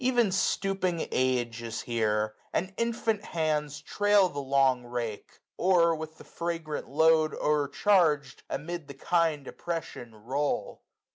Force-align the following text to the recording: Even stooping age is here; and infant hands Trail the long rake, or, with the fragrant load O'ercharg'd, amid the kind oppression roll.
Even 0.03 0.31
stooping 0.31 1.07
age 1.11 1.61
is 1.61 1.81
here; 1.81 2.33
and 2.51 2.73
infant 2.75 3.23
hands 3.23 3.79
Trail 3.81 4.29
the 4.29 4.39
long 4.41 4.83
rake, 4.83 5.39
or, 5.57 5.93
with 5.95 6.17
the 6.17 6.23
fragrant 6.23 6.89
load 6.89 7.35
O'ercharg'd, 7.35 8.41
amid 8.49 8.87
the 8.87 8.95
kind 8.95 9.47
oppression 9.47 10.15
roll. 10.15 10.81